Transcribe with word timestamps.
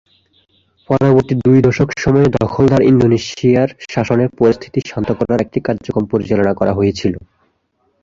পরবর্তী 0.89 1.33
দুই-দশক 1.45 1.89
সময়ে 1.97 2.27
দখলদার 2.37 2.81
ইন্দোনেশিয়ার 2.83 3.69
শাসনে 3.89 4.25
পরিস্থিতি 4.39 4.79
শান্ত 4.89 5.09
করার 5.19 5.39
একটি 5.41 5.59
কার্যক্রম 5.67 6.05
পরিচালনা 6.11 6.53
করা 6.59 6.73
হয়েছিল। 6.73 7.13